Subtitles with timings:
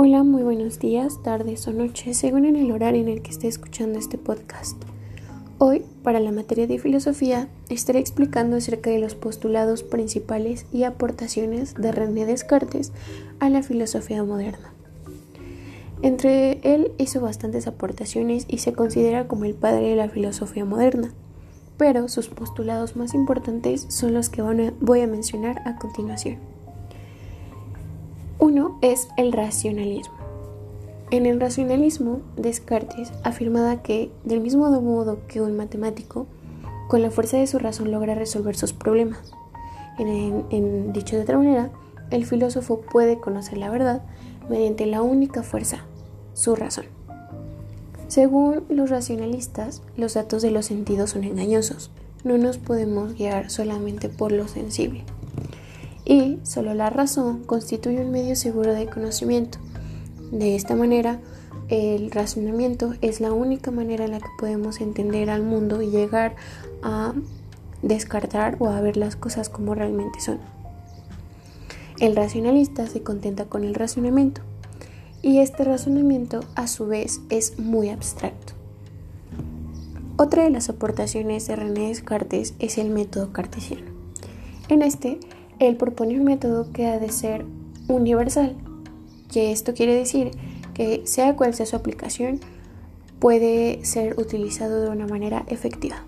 [0.00, 3.48] Hola, muy buenos días, tardes o noches, según en el horario en el que esté
[3.48, 4.80] escuchando este podcast.
[5.58, 11.74] Hoy, para la materia de filosofía, estaré explicando acerca de los postulados principales y aportaciones
[11.74, 12.92] de René Descartes
[13.40, 14.72] a la filosofía moderna.
[16.02, 21.12] Entre él hizo bastantes aportaciones y se considera como el padre de la filosofía moderna,
[21.76, 26.57] pero sus postulados más importantes son los que voy a mencionar a continuación.
[28.48, 30.14] Uno es el racionalismo.
[31.10, 36.26] En el racionalismo, Descartes afirmaba que, del mismo modo que un matemático,
[36.88, 39.34] con la fuerza de su razón logra resolver sus problemas.
[39.98, 41.70] En, dicho de otra manera,
[42.10, 44.00] el filósofo puede conocer la verdad
[44.48, 45.84] mediante la única fuerza,
[46.32, 46.86] su razón.
[48.06, 51.90] Según los racionalistas, los datos de los sentidos son engañosos.
[52.24, 55.04] No nos podemos guiar solamente por lo sensible
[56.08, 59.58] y solo la razón constituye un medio seguro de conocimiento.
[60.32, 61.20] De esta manera,
[61.68, 66.34] el razonamiento es la única manera en la que podemos entender al mundo y llegar
[66.82, 67.12] a
[67.82, 70.38] descartar o a ver las cosas como realmente son.
[72.00, 74.40] El racionalista se contenta con el razonamiento
[75.20, 78.54] y este razonamiento a su vez es muy abstracto.
[80.16, 83.90] Otra de las aportaciones de René Descartes es el método cartesiano.
[84.68, 85.20] En este,
[85.58, 87.44] él propone un método que ha de ser
[87.88, 88.56] universal,
[89.32, 90.30] que esto quiere decir
[90.74, 92.40] que sea cual sea su aplicación,
[93.18, 96.04] puede ser utilizado de una manera efectiva.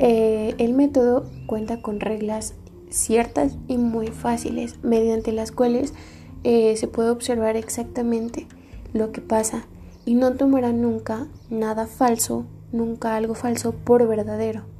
[0.00, 2.54] Eh, el método cuenta con reglas
[2.90, 5.94] ciertas y muy fáciles, mediante las cuales
[6.42, 8.46] eh, se puede observar exactamente
[8.92, 9.66] lo que pasa
[10.04, 14.73] y no tomará nunca nada falso, nunca algo falso por verdadero.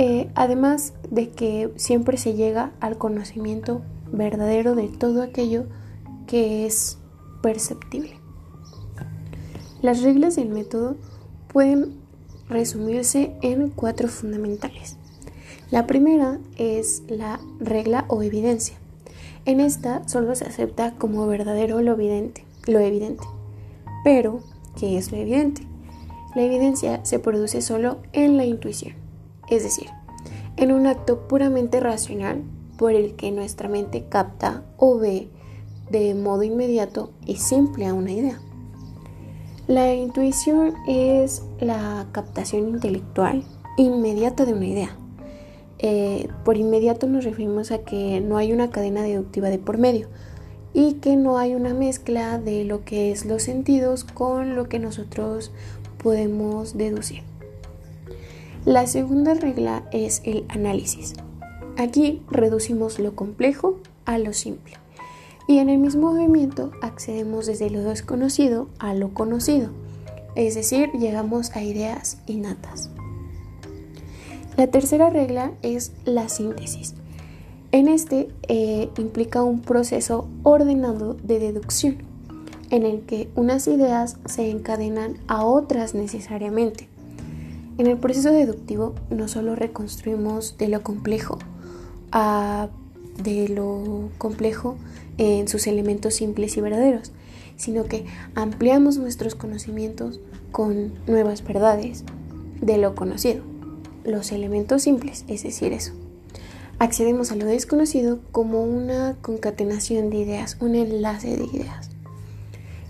[0.00, 3.82] Eh, además de que siempre se llega al conocimiento
[4.12, 5.64] verdadero de todo aquello
[6.28, 6.98] que es
[7.42, 8.20] perceptible.
[9.82, 10.94] Las reglas del método
[11.52, 11.96] pueden
[12.48, 14.96] resumirse en cuatro fundamentales.
[15.72, 18.76] La primera es la regla o evidencia.
[19.46, 23.24] En esta solo se acepta como verdadero lo evidente, lo evidente.
[24.04, 24.44] Pero,
[24.78, 25.62] ¿qué es lo evidente?
[26.36, 29.07] La evidencia se produce solo en la intuición
[29.50, 29.88] es decir,
[30.56, 32.42] en un acto puramente racional
[32.76, 35.28] por el que nuestra mente capta o ve
[35.90, 38.40] de modo inmediato y simple a una idea.
[39.66, 43.44] La intuición es la captación intelectual
[43.76, 44.96] inmediata de una idea.
[45.78, 50.08] Eh, por inmediato nos referimos a que no hay una cadena deductiva de por medio
[50.72, 54.78] y que no hay una mezcla de lo que es los sentidos con lo que
[54.78, 55.52] nosotros
[56.02, 57.27] podemos deducir.
[58.68, 61.14] La segunda regla es el análisis.
[61.78, 64.74] Aquí reducimos lo complejo a lo simple.
[65.46, 69.70] Y en el mismo movimiento accedemos desde lo desconocido a lo conocido,
[70.34, 72.90] es decir, llegamos a ideas innatas.
[74.58, 76.94] La tercera regla es la síntesis.
[77.72, 82.02] En este eh, implica un proceso ordenado de deducción,
[82.68, 86.87] en el que unas ideas se encadenan a otras necesariamente.
[87.78, 91.38] En el proceso deductivo no solo reconstruimos de lo complejo
[92.10, 92.68] a
[93.22, 94.76] de lo complejo
[95.16, 97.12] en sus elementos simples y verdaderos,
[97.56, 100.20] sino que ampliamos nuestros conocimientos
[100.52, 102.04] con nuevas verdades
[102.60, 103.42] de lo conocido,
[104.04, 105.92] los elementos simples, es decir, eso.
[106.78, 111.90] Accedemos a lo desconocido como una concatenación de ideas, un enlace de ideas.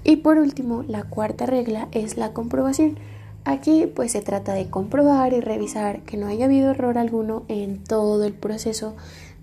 [0.04, 2.98] Y por último, la cuarta regla es la comprobación
[3.48, 7.82] Aquí pues se trata de comprobar y revisar que no haya habido error alguno en
[7.82, 8.94] todo el proceso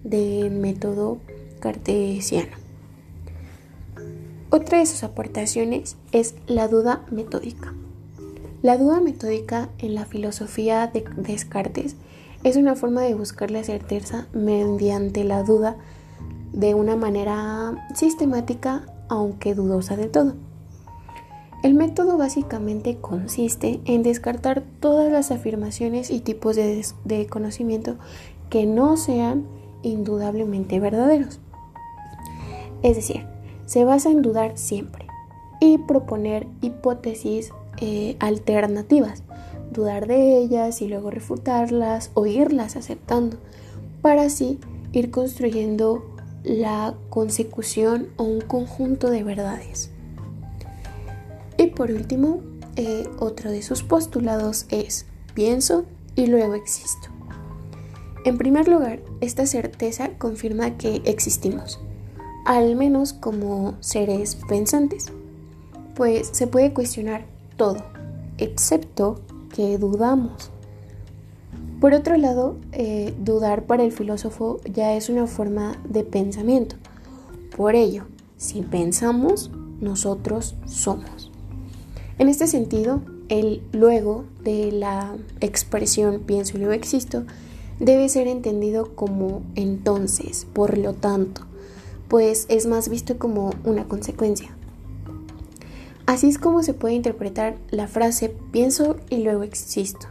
[0.03, 1.17] del método
[1.59, 2.55] cartesiano.
[4.51, 7.73] Otra de sus aportaciones es la duda metódica.
[8.61, 11.95] La duda metódica en la filosofía de Descartes
[12.43, 15.77] es una forma de buscar la certeza mediante la duda
[16.53, 20.35] de una manera sistemática aunque dudosa de todo.
[21.63, 27.95] El método básicamente consiste en descartar todas las afirmaciones y tipos de, conocimiento
[28.49, 29.45] que no sean
[29.81, 31.39] indudablemente verdaderos.
[32.83, 33.25] Es decir,
[33.65, 35.07] se basa en dudar siempre
[35.59, 39.23] y proponer hipótesis eh, alternativas,
[39.71, 43.37] dudar de ellas y luego refutarlas o irlas aceptando,
[44.01, 44.59] para así
[44.91, 46.05] ir construyendo
[46.43, 49.89] la consecución o un conjunto de verdades.
[51.75, 52.41] Por último,
[52.77, 55.85] eh, otro de sus postulados es pienso
[56.15, 57.09] y luego existo.
[58.23, 61.79] En primer lugar, esta certeza confirma que existimos.
[62.45, 65.11] al menos como seres pensantes,
[65.95, 67.25] pues se puede cuestionar
[67.57, 67.83] todo,
[68.37, 69.19] excepto
[69.53, 70.51] que dudamos.
[71.81, 76.75] Por otro lado, eh, dudar para el filósofo ya es una forma de pensamiento.
[77.57, 78.05] Por ello,
[78.37, 79.49] si pensamos,
[79.81, 81.31] nosotros somos.
[82.17, 87.23] En este sentido, el luego de la expresión pienso y luego existo
[87.79, 91.41] debe ser entendido como entonces, por lo tanto,
[92.07, 94.55] pues es más visto como una consecuencia.
[96.05, 100.07] Así es como se puede interpretar la frase pienso y luego existo,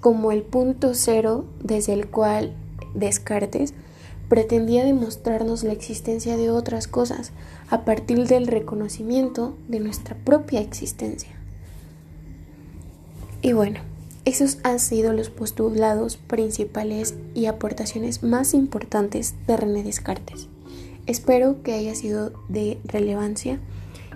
[0.00, 2.54] como el punto cero desde el cual
[2.94, 3.74] Descartes
[4.28, 7.32] pretendía demostrarnos la existencia de otras cosas
[7.68, 11.33] a partir del reconocimiento de nuestra propia existencia.
[13.44, 13.80] Y bueno,
[14.24, 20.48] esos han sido los postulados principales y aportaciones más importantes de René Descartes.
[21.06, 23.60] Espero que haya sido de relevancia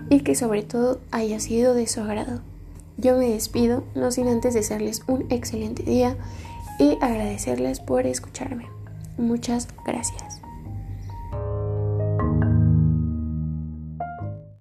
[0.09, 2.41] y que sobre todo haya sido de su agrado.
[2.97, 6.17] Yo me despido, no sin antes desearles un excelente día
[6.79, 8.65] y agradecerles por escucharme.
[9.19, 10.38] Muchas gracias.